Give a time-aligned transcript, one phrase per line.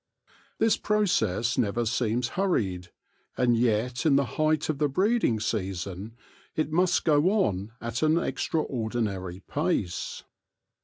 [0.57, 2.89] This process never seems hurried,
[3.37, 6.15] and yet in the height of the breeding season
[6.55, 10.23] it must go on at an extraordinary pace.